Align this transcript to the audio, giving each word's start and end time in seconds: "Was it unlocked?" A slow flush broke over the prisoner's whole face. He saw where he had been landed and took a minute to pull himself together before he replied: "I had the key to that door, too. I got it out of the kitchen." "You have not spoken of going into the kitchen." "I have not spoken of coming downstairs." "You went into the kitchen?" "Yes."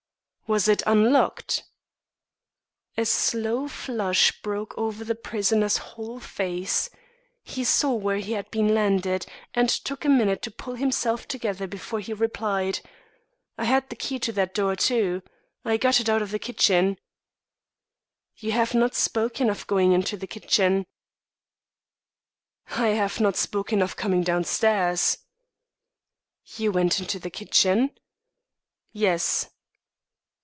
"Was 0.47 0.67
it 0.67 0.83
unlocked?" 0.85 1.63
A 2.97 3.05
slow 3.05 3.69
flush 3.69 4.41
broke 4.41 4.77
over 4.77 5.05
the 5.05 5.15
prisoner's 5.15 5.77
whole 5.77 6.19
face. 6.19 6.89
He 7.41 7.63
saw 7.63 7.93
where 7.93 8.17
he 8.17 8.33
had 8.33 8.51
been 8.51 8.73
landed 8.73 9.25
and 9.53 9.69
took 9.69 10.03
a 10.03 10.09
minute 10.09 10.41
to 10.41 10.51
pull 10.51 10.75
himself 10.75 11.25
together 11.25 11.67
before 11.67 12.01
he 12.01 12.11
replied: 12.11 12.81
"I 13.57 13.63
had 13.63 13.87
the 13.89 13.95
key 13.95 14.19
to 14.19 14.33
that 14.33 14.53
door, 14.53 14.75
too. 14.75 15.21
I 15.63 15.77
got 15.77 16.01
it 16.01 16.09
out 16.09 16.21
of 16.21 16.31
the 16.31 16.37
kitchen." 16.39 16.97
"You 18.35 18.51
have 18.51 18.73
not 18.73 18.93
spoken 18.93 19.49
of 19.49 19.65
going 19.67 19.93
into 19.93 20.17
the 20.17 20.27
kitchen." 20.27 20.85
"I 22.71 22.87
have 22.89 23.21
not 23.21 23.37
spoken 23.37 23.81
of 23.81 23.95
coming 23.95 24.21
downstairs." 24.21 25.17
"You 26.57 26.73
went 26.73 26.99
into 26.99 27.19
the 27.19 27.29
kitchen?" 27.31 27.91
"Yes." 28.91 29.47